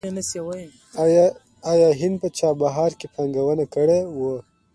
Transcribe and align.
آیا 1.71 1.87
هند 1.99 2.15
په 2.21 2.27
چابهار 2.37 2.91
کې 2.99 3.07
پانګونه 3.13 3.65
کړې؟ 3.73 3.99